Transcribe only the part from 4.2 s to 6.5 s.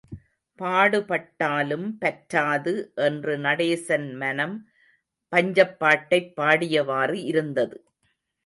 மனம், பஞ்சப்பாட்டைப்